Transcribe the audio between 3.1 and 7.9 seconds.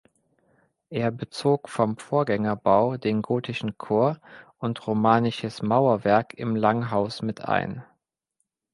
gotischen Chor und romanisches Mauerwerk im Langhaus mit ein.